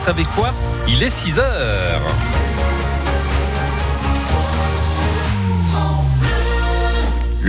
savez 0.00 0.24
quoi? 0.34 0.50
Il 0.88 1.02
est 1.02 1.10
6 1.10 1.38
heures. 1.38 2.00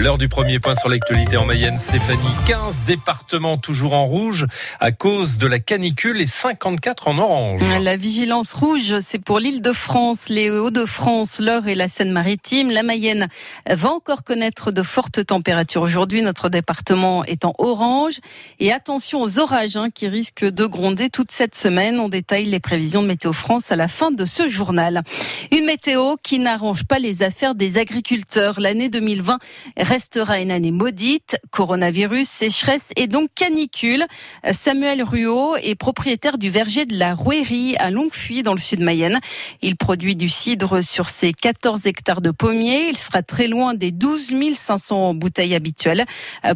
L'heure 0.02 0.18
du 0.18 0.30
premier 0.30 0.58
point 0.58 0.74
sur 0.74 0.90
l'actualité 0.90 1.38
en 1.38 1.46
Mayenne, 1.46 1.78
Stéphanie. 1.78 2.18
15 2.48 2.86
départements 2.88 3.58
toujours 3.58 3.94
en 3.94 4.04
rouge 4.04 4.48
à 4.80 4.92
cause 4.92 5.38
de 5.38 5.46
la 5.46 5.60
canicule 5.60 6.20
et 6.20 6.26
54 6.26 7.08
en 7.08 7.20
orange. 7.20 7.62
La 7.80 7.98
vigilance 7.98 8.54
rouge, 8.54 8.96
c'est 9.02 9.20
pour 9.20 9.38
l'île 9.38 9.62
de 9.62 9.72
France, 9.72 10.28
les 10.28 10.50
Hauts-de-France, 10.50 11.38
l'Eure 11.40 11.68
et 11.68 11.76
la 11.76 11.88
Seine-Maritime. 11.88 12.72
La 12.72 12.82
Mayenne 12.82 13.28
va 13.70 13.92
encore 13.92 14.24
connaître 14.24 14.72
de 14.72 14.82
fortes 14.82 15.24
températures. 15.24 15.84
Aujourd'hui, 15.84 16.24
notre 16.24 16.50
département 16.50 17.24
est 17.26 17.46
en 17.46 17.54
orange. 17.60 18.22
Et 18.60 18.72
attention 18.72 19.22
aux 19.22 19.38
orages 19.38 19.78
hein, 19.78 19.90
qui 19.94 20.08
risquent 20.08 20.50
de 20.50 20.66
gronder 20.66 21.12
toute 21.12 21.32
cette 21.32 21.54
semaine. 21.54 22.00
On 22.00 22.10
détaille 22.10 22.46
les 22.46 22.60
prévisions 22.60 23.04
de 23.04 23.08
Météo 23.08 23.34
France 23.34 23.72
à 23.72 23.76
la 23.76 23.88
fin 23.88 24.10
de 24.10 24.26
ce 24.26 24.50
journal. 24.50 25.04
Une 25.52 25.66
météo 25.66 26.16
qui 26.24 26.40
n'arrange 26.40 26.86
pas 26.86 26.98
les 26.98 27.22
affaires 27.22 27.54
des 27.54 27.78
agriculteurs. 27.78 28.60
L'année 28.60 28.90
2020 28.90 29.38
restera 29.92 30.40
une 30.40 30.52
année 30.52 30.72
maudite. 30.72 31.38
Coronavirus, 31.52 32.26
sécheresse 32.26 32.94
et 32.96 33.08
donc 33.08 33.28
canicule. 33.36 34.06
Samuel 34.52 35.04
Ruot 35.04 35.58
est 35.58 35.76
propriétaire 35.76 36.38
du 36.38 36.50
verger 36.50 36.86
de 36.86 36.98
la 36.98 37.14
Rouerie 37.14 37.76
à 37.78 37.92
Longfuy 37.92 38.42
dans 38.42 38.54
le 38.54 38.60
sud 38.60 38.80
Mayenne. 38.80 39.20
Il 39.62 39.76
produit 39.76 40.16
du 40.16 40.30
cidre 40.30 40.82
sur 40.82 41.10
ses 41.10 41.34
14 41.34 41.88
hectares 41.88 42.22
de 42.22 42.32
pommiers. 42.32 42.88
Il 42.88 42.96
sera 42.96 43.22
très 43.22 43.48
loin 43.48 43.74
des 43.74 43.92
12 43.92 44.34
500 44.54 45.14
bouteilles 45.14 45.56
habituelles. 45.56 46.06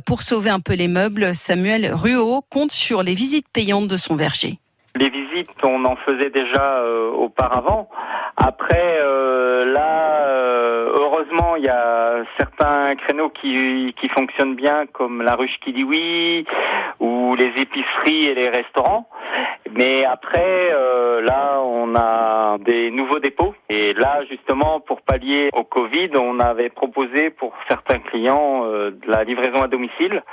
Pour 0.05 0.21
sauver 0.21 0.49
un 0.49 0.61
peu 0.61 0.73
les 0.73 0.87
meubles, 0.87 1.35
Samuel 1.35 1.91
Ruot 1.93 2.41
compte 2.49 2.71
sur 2.71 3.03
les 3.03 3.15
visites 3.15 3.49
payantes 3.51 3.89
de 3.89 3.97
son 3.97 4.15
verger. 4.15 4.59
Les 4.97 5.09
visites, 5.09 5.49
on 5.61 5.83
en 5.83 5.97
faisait 5.97 6.29
déjà 6.29 6.79
euh, 6.79 7.11
auparavant. 7.11 7.89
Après, 8.37 8.97
euh, 9.01 9.65
là, 9.65 10.25
euh, 10.29 10.94
heureusement, 11.25 11.55
il 11.55 11.63
y 11.63 11.69
a 11.69 12.23
certains 12.37 12.95
créneaux 12.95 13.29
qui, 13.29 13.93
fonctionnent 14.13 14.55
bien, 14.55 14.85
comme 14.93 15.21
la 15.21 15.35
ruche 15.35 15.57
qui 15.63 15.73
dit 15.73 15.83
oui, 15.83 16.45
ou 16.99 17.35
les 17.35 17.51
épiceries 17.57 18.27
et 18.27 18.35
les 18.35 18.49
restaurants. 18.49 19.07
Mais 19.71 20.05
après, 20.05 20.71
euh, 20.71 21.21
là, 21.21 21.59
on 21.61 21.95
a 21.95 22.57
des 22.59 22.91
nouveaux 22.91 23.19
dépôts. 23.19 23.53
Et 23.69 23.93
là, 23.93 24.23
justement, 24.29 24.79
pour 24.79 25.01
pallier 25.01 25.49
au 25.53 25.63
Covid, 25.63 26.11
on 26.15 26.39
avait 26.39 26.69
proposé 26.69 27.29
pour 27.29 27.53
certains 27.67 27.99
clients 27.99 28.63
euh, 28.65 28.91
de 28.91 29.11
la 29.11 29.23
livraison 29.23 29.63
à 29.63 29.67
domicile 29.67 30.23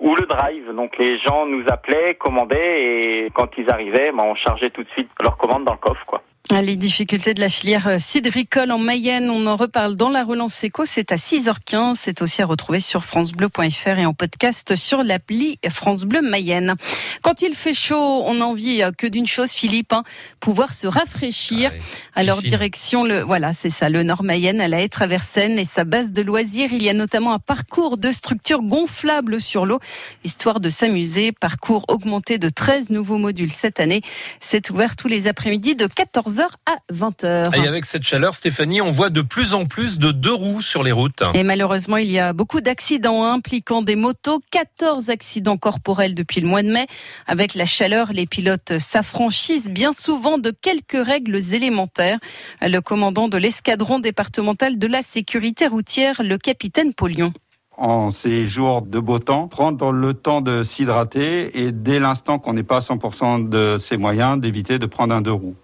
ou 0.00 0.16
le 0.16 0.26
drive. 0.26 0.72
Donc 0.74 0.98
les 0.98 1.18
gens 1.18 1.46
nous 1.46 1.64
appelaient, 1.68 2.14
commandaient 2.14 2.82
et 2.82 3.30
quand 3.34 3.50
ils 3.56 3.70
arrivaient, 3.70 4.10
ben, 4.10 4.24
on 4.24 4.34
chargeait 4.34 4.70
tout 4.70 4.82
de 4.82 4.90
suite 4.90 5.10
leur 5.22 5.36
commande 5.36 5.64
dans 5.64 5.72
le 5.72 5.78
coffre, 5.78 6.04
quoi. 6.06 6.22
Les 6.50 6.76
difficultés 6.76 7.32
de 7.32 7.40
la 7.40 7.48
filière 7.48 7.86
euh, 7.86 7.96
cidricole 7.98 8.72
en 8.72 8.78
Mayenne, 8.78 9.30
on 9.30 9.46
en 9.46 9.56
reparle 9.56 9.96
dans 9.96 10.10
la 10.10 10.22
relance 10.22 10.62
éco, 10.62 10.84
c'est 10.84 11.10
à 11.10 11.16
6h15, 11.16 11.94
c'est 11.94 12.20
aussi 12.20 12.42
à 12.42 12.46
retrouver 12.46 12.80
sur 12.80 13.04
francebleu.fr 13.04 13.98
et 13.98 14.04
en 14.04 14.12
podcast 14.12 14.76
sur 14.76 15.02
l'appli 15.02 15.58
France 15.70 16.04
Bleu 16.04 16.20
Mayenne. 16.20 16.74
Quand 17.22 17.40
il 17.40 17.54
fait 17.54 17.72
chaud, 17.72 18.22
on 18.26 18.42
a 18.42 18.44
envie 18.44 18.82
euh, 18.82 18.90
que 18.92 19.06
d'une 19.06 19.26
chose 19.26 19.52
Philippe, 19.52 19.94
hein, 19.94 20.02
pouvoir 20.40 20.74
se 20.74 20.86
rafraîchir. 20.86 21.70
Ah 21.72 21.78
oui. 21.78 21.82
Alors 22.16 22.36
Piscine. 22.36 22.50
direction 22.50 23.04
le 23.04 23.22
voilà, 23.22 23.54
c'est 23.54 23.70
ça, 23.70 23.88
le 23.88 24.02
Nord 24.02 24.22
Mayenne 24.22 24.60
à 24.60 24.68
la 24.68 24.86
Traversaine 24.90 25.58
et 25.58 25.64
sa 25.64 25.84
base 25.84 26.12
de 26.12 26.20
loisirs, 26.20 26.70
il 26.72 26.82
y 26.82 26.90
a 26.90 26.94
notamment 26.94 27.32
un 27.32 27.38
parcours 27.38 27.96
de 27.96 28.10
structures 28.10 28.62
gonflables 28.62 29.40
sur 29.40 29.64
l'eau, 29.64 29.80
histoire 30.22 30.60
de 30.60 30.68
s'amuser, 30.68 31.32
parcours 31.32 31.86
augmenté 31.88 32.36
de 32.36 32.50
13 32.50 32.90
nouveaux 32.90 33.18
modules 33.18 33.52
cette 33.52 33.80
année. 33.80 34.02
C'est 34.40 34.68
ouvert 34.68 34.96
tous 34.96 35.08
les 35.08 35.28
après-midi 35.28 35.76
de 35.76 35.86
14h 36.32 36.48
à 36.66 36.92
20h. 36.92 37.56
Et 37.56 37.66
avec 37.66 37.84
cette 37.84 38.02
chaleur, 38.02 38.34
Stéphanie, 38.34 38.80
on 38.80 38.90
voit 38.90 39.10
de 39.10 39.20
plus 39.20 39.54
en 39.54 39.66
plus 39.66 39.98
de 39.98 40.12
deux 40.12 40.32
roues 40.32 40.62
sur 40.62 40.82
les 40.82 40.92
routes. 40.92 41.22
Et 41.34 41.42
malheureusement, 41.42 41.96
il 41.96 42.10
y 42.10 42.18
a 42.18 42.32
beaucoup 42.32 42.60
d'accidents 42.60 43.24
impliquant 43.24 43.82
des 43.82 43.96
motos. 43.96 44.40
14 44.50 45.10
accidents 45.10 45.56
corporels 45.56 46.14
depuis 46.14 46.40
le 46.40 46.48
mois 46.48 46.62
de 46.62 46.70
mai. 46.70 46.86
Avec 47.26 47.54
la 47.54 47.64
chaleur, 47.64 48.12
les 48.12 48.26
pilotes 48.26 48.78
s'affranchissent 48.78 49.68
bien 49.68 49.92
souvent 49.92 50.38
de 50.38 50.50
quelques 50.50 51.04
règles 51.04 51.36
élémentaires. 51.54 52.18
Le 52.60 52.80
commandant 52.80 53.28
de 53.28 53.36
l'escadron 53.36 53.98
départemental 53.98 54.78
de 54.78 54.86
la 54.86 55.02
sécurité 55.02 55.66
routière, 55.66 56.22
le 56.22 56.38
capitaine 56.38 56.94
Polion. 56.94 57.32
en 57.76 58.10
ces 58.10 58.44
jours 58.44 58.82
de 58.82 58.98
beau 59.00 59.18
temps, 59.18 59.48
prendre 59.48 59.92
le 59.92 60.14
temps 60.14 60.40
de 60.40 60.62
s'hydrater 60.62 61.58
et 61.62 61.72
dès 61.72 61.98
l'instant 61.98 62.38
qu'on 62.38 62.52
n'est 62.52 62.62
pas 62.62 62.76
à 62.76 62.80
100% 62.80 63.48
de 63.48 63.76
ses 63.78 63.96
moyens, 63.96 64.40
d'éviter 64.40 64.78
de 64.78 64.86
prendre 64.86 65.14
un 65.14 65.20
deux 65.20 65.32
roues. 65.32 65.56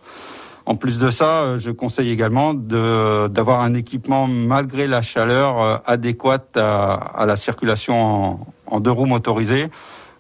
En 0.69 0.75
plus 0.75 0.99
de 0.99 1.09
ça, 1.09 1.45
euh, 1.45 1.59
je 1.59 1.71
conseille 1.71 2.11
également 2.11 2.53
d'avoir 2.53 3.63
un 3.63 3.73
équipement 3.73 4.27
malgré 4.27 4.87
la 4.87 5.01
chaleur 5.01 5.63
euh, 5.63 5.77
adéquate 5.87 6.59
à, 6.59 7.25
la 7.27 7.37
circulation 7.37 8.39
en, 8.67 8.81
deux 8.81 8.91
roues 8.91 9.07
motorisées, 9.07 9.71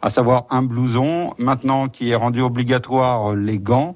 à 0.00 0.08
savoir 0.08 0.46
un 0.48 0.62
blouson, 0.62 1.34
maintenant 1.36 1.90
qui 1.90 2.12
est 2.12 2.14
rendu 2.14 2.40
obligatoire 2.40 3.34
les 3.34 3.58
gants, 3.58 3.94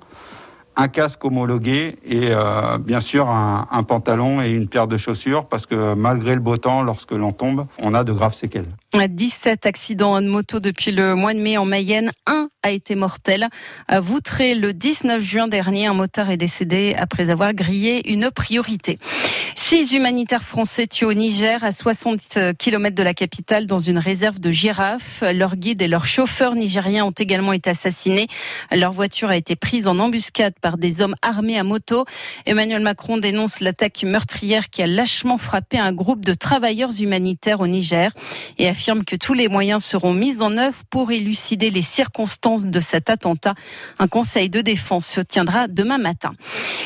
un 0.76 0.88
casque 0.88 1.24
homologué 1.24 1.96
et 2.04 2.28
euh, 2.30 2.78
bien 2.78 3.00
sûr 3.00 3.28
un, 3.28 3.82
pantalon 3.82 4.40
et 4.40 4.50
une 4.50 4.68
paire 4.68 4.86
de 4.86 4.96
chaussures 4.96 5.46
parce 5.46 5.66
que 5.66 5.94
malgré 5.94 6.34
le 6.34 6.40
beau 6.40 6.56
temps, 6.56 6.82
lorsque 6.82 7.12
l'on 7.12 7.32
tombe, 7.32 7.66
on 7.78 7.94
a 7.94 8.04
de 8.04 8.12
graves 8.12 8.34
séquelles. 8.34 8.68
17 8.94 9.66
accidents 9.66 10.20
de 10.20 10.28
moto 10.28 10.60
depuis 10.60 10.92
le 10.92 11.14
mois 11.14 11.34
de 11.34 11.40
mai 11.40 11.56
en 11.56 11.64
Mayenne. 11.64 12.12
Un 12.26 12.48
a 12.62 12.70
été 12.70 12.94
mortel. 12.94 13.48
À 13.88 14.00
Voutré, 14.00 14.54
le 14.54 14.72
19 14.72 15.20
juin 15.22 15.48
dernier, 15.48 15.86
un 15.86 15.94
motard 15.94 16.30
est 16.30 16.36
décédé 16.36 16.94
après 16.96 17.30
avoir 17.30 17.54
grillé 17.54 18.12
une 18.12 18.30
priorité. 18.30 18.98
Six 19.54 19.92
humanitaires 19.92 20.42
français 20.42 20.86
tués 20.86 21.06
au 21.06 21.12
Niger, 21.12 21.64
à 21.64 21.72
60 21.72 22.38
km 22.58 22.94
de 22.94 23.02
la 23.02 23.14
capitale, 23.14 23.66
dans 23.66 23.80
une 23.80 23.98
réserve 23.98 24.38
de 24.38 24.50
girafes. 24.50 25.24
Leur 25.34 25.56
guide 25.56 25.82
et 25.82 25.88
leur 25.88 26.04
chauffeur 26.04 26.54
nigérien 26.54 27.04
ont 27.04 27.10
également 27.10 27.52
été 27.52 27.70
assassinés. 27.70 28.28
Leur 28.70 28.92
voiture 28.92 29.30
a 29.30 29.36
été 29.36 29.56
prise 29.56 29.88
en 29.88 29.98
embuscade 29.98 30.54
par 30.62 30.78
des 30.78 31.02
hommes 31.02 31.16
armés 31.20 31.58
à 31.58 31.64
moto. 31.64 32.06
Emmanuel 32.46 32.80
Macron 32.80 33.18
dénonce 33.18 33.60
l'attaque 33.60 34.04
meurtrière 34.04 34.70
qui 34.70 34.82
a 34.82 34.86
lâchement 34.86 35.36
frappé 35.36 35.78
un 35.78 35.92
groupe 35.92 36.24
de 36.24 36.32
travailleurs 36.32 36.90
humanitaires 37.00 37.60
au 37.60 37.66
Niger 37.66 38.12
et 38.58 38.68
affirme 38.68 39.04
que 39.04 39.16
tous 39.16 39.34
les 39.34 39.48
moyens 39.48 39.84
seront 39.84 40.14
mis 40.14 40.40
en 40.40 40.56
œuvre 40.56 40.78
pour 40.88 41.12
élucider 41.12 41.68
les 41.68 41.82
circonstances 41.82 42.64
de 42.64 42.80
cet 42.80 43.10
attentat. 43.10 43.54
Un 43.98 44.08
conseil 44.08 44.48
de 44.48 44.60
défense 44.60 45.06
se 45.06 45.20
tiendra 45.20 45.68
demain 45.68 45.98
matin. 45.98 46.32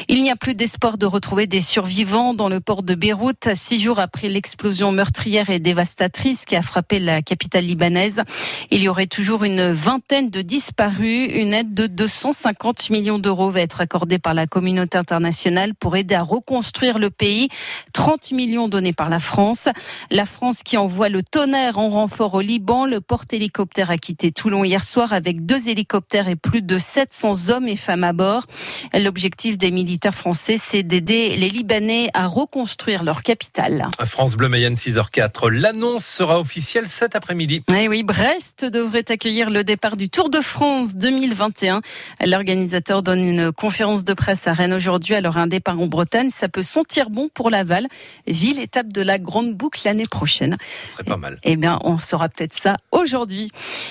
Il 0.09 0.23
n'y 0.23 0.31
a 0.31 0.37
plus 0.37 0.55
d'espoir 0.55 0.99
de 0.99 1.07
retrouver 1.07 1.47
des 1.47 1.61
survivants 1.61 2.33
dans 2.33 2.49
le 2.49 2.61
port 2.61 2.83
de 2.83 2.95
Beyrouth, 2.95 3.49
six 3.55 3.81
jours 3.81 3.99
après 3.99 4.29
l'explosion 4.29 4.93
meurtrière 4.93 5.51
et 5.51 5.59
dévastatrice 5.59 6.45
qui 6.45 6.57
a 6.57 6.63
frappé 6.63 6.99
la 6.99 7.21
capitale 7.23 7.65
libanaise. 7.65 8.23
Il 8.71 8.83
y 8.83 8.89
aurait 8.89 9.07
toujours 9.07 9.45
une 9.45 9.71
vingtaine 9.71 10.31
de 10.31 10.43
disparus. 10.43 11.29
Une 11.33 11.53
aide 11.53 11.75
de 11.75 11.87
250 11.87 12.91
millions 12.91 13.19
d'euros 13.19 13.51
va 13.51 13.61
être 13.67 13.81
accordée 13.81 14.19
par 14.19 14.33
la 14.33 14.47
communauté 14.47 14.97
internationale 14.97 15.75
pour 15.75 15.97
aider 15.97 16.15
à 16.15 16.23
reconstruire 16.23 16.99
le 16.99 17.11
pays. 17.11 17.49
30 17.93 18.31
millions 18.33 18.69
donnés 18.69 18.93
par 18.93 19.09
la 19.09 19.19
France. 19.19 19.69
La 20.11 20.25
France 20.25 20.63
qui 20.63 20.77
envoie 20.77 21.09
le 21.09 21.23
tonnerre 21.23 21.79
en 21.79 21.89
renfort 21.89 22.35
au 22.35 22.41
Liban. 22.41 22.87
Le 22.87 23.01
porte-hélicoptère 23.01 23.91
a 23.91 23.99
quitté 23.99 24.31
Toulon 24.31 24.63
hier 24.63 24.85
soir 24.85 25.13
avec 25.13 25.45
deux 25.45 25.69
hélicoptères 25.69 26.29
et 26.29 26.37
plus 26.37 26.63
de 26.63 26.79
700 26.79 27.51
hommes 27.51 27.67
et 27.67 27.77
femmes 27.77 28.05
à 28.05 28.13
bord. 28.13 28.47
L'objectif 28.95 29.59
des 29.59 29.73
militaires 29.73 30.15
français, 30.15 30.57
c'est 30.63 30.85
d'aider 30.85 31.37
les 31.37 31.49
Libanais 31.49 32.09
à 32.15 32.29
reconstruire 32.29 33.03
leur 33.03 33.23
capitale. 33.23 33.89
France 34.05 34.37
Bleu 34.37 34.49
Mayenne 34.49 34.75
6h04. 34.75 35.49
L'annonce 35.51 36.05
sera 36.05 36.39
officielle 36.39 36.89
cet 36.89 37.17
après-midi. 37.17 37.63
Eh 37.75 37.89
oui, 37.89 38.05
Brest 38.05 38.65
devrait 38.65 39.11
accueillir 39.11 39.51
le 39.51 39.65
départ 39.65 39.97
du 39.97 40.09
Tour 40.09 40.31
de 40.31 40.41
France 40.41 40.95
2021. 40.95 41.81
L'organisateur 42.25 43.03
donne 43.03 43.25
une 43.25 43.53
conférence 43.57 44.05
de 44.05 44.15
presse 44.15 44.47
à 44.47 44.53
Rennes 44.53 44.73
aujourd'hui. 44.73 45.15
Alors 45.15 45.37
un 45.37 45.47
départ 45.47 45.81
en 45.81 45.87
Bretagne, 45.87 46.31
ça 46.31 46.49
peut 46.49 46.63
sentir 46.63 47.11
bon 47.11 47.29
pour 47.33 47.51
Laval, 47.51 47.89
ville 48.27 48.61
étape 48.61 48.93
de 48.93 49.03
la 49.03 49.19
grande 49.19 49.55
boucle 49.55 49.81
l'année 49.85 50.07
prochaine. 50.09 50.57
Ce 50.85 50.93
serait 50.93 51.05
pas 51.05 51.17
mal. 51.17 51.41
Eh 51.43 51.57
bien, 51.57 51.79
on 51.83 51.99
saura 51.99 52.29
peut-être 52.29 52.55
ça 52.55 52.77
aujourd'hui. 52.93 53.51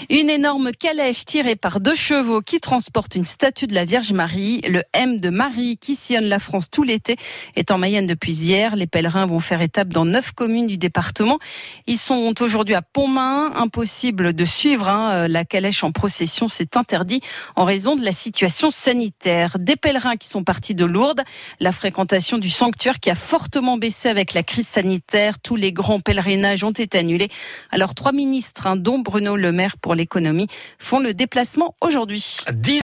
Une 0.10 0.30
énorme 0.30 0.72
calèche 0.72 1.26
tirée 1.26 1.56
par 1.56 1.80
deux 1.80 1.96
chevaux 1.96 2.42
qui 2.42 2.60
transporte 2.60 3.16
une 3.16 3.26
statue 3.26 3.68
de 3.68 3.74
la 3.74 3.86
Vierge 3.86 4.14
Marie. 4.14 4.62
Le 4.62 4.84
M 4.94 5.20
de 5.20 5.30
Marie 5.30 5.78
qui 5.78 5.96
sillonne 5.96 6.26
la 6.26 6.40
France 6.40 6.70
tout 6.70 6.84
l'été 6.84 7.18
est 7.56 7.72
en 7.72 7.78
Mayenne 7.78 8.08
depuis 8.08 8.34
hier. 8.34 8.76
Les 8.76 8.88
pèlerins 8.88 9.26
vont 9.26 9.40
faire 9.40 9.62
étape 9.62 9.90
dans 9.90 10.06
neuf 10.06 10.32
communes 10.32 10.68
du 10.68 10.78
département. 10.78 11.40
Ils 11.88 11.98
sont 11.98 12.34
aujourd'hui 12.42 12.76
à 12.76 12.82
Pontmain. 12.82 13.52
Impossible 13.56 14.34
de 14.34 14.46
suivre 14.46 14.88
hein, 14.88 15.28
la 15.28 15.44
calèche 15.44 15.84
en 15.84 15.92
procession. 15.92 16.48
C'est 16.48 16.78
interdit 16.78 17.22
en 17.56 17.66
raison 17.66 17.96
de 17.96 18.04
la 18.04 18.12
situation 18.12 18.70
sanitaire. 18.70 19.55
Des 19.58 19.76
pèlerins 19.76 20.16
qui 20.16 20.28
sont 20.28 20.44
partis 20.44 20.76
de 20.76 20.86
Lourdes. 20.86 21.22
La 21.60 21.72
fréquentation 21.72 22.38
du 22.38 22.50
sanctuaire 22.50 23.00
qui 23.00 23.10
a 23.10 23.16
fortement 23.16 23.78
baissé 23.78 24.10
avec 24.10 24.34
la 24.34 24.44
crise 24.44 24.68
sanitaire. 24.68 25.40
Tous 25.40 25.56
les 25.56 25.72
grands 25.72 26.00
pèlerinages 26.00 26.64
ont 26.64 26.72
été 26.72 26.98
annulés. 26.98 27.30
Alors 27.72 27.96
trois 27.96 28.12
ministres, 28.12 28.68
hein, 28.68 28.76
dont 28.76 29.00
Bruno 29.00 29.36
Le 29.36 29.52
Maire 29.52 29.78
pour 29.78 29.96
l'économie, 29.96 30.48
font 30.80 31.00
le 31.00 31.14
déplacement 31.14 31.76
aujourd'hui. 31.82 32.38
10 32.52 32.72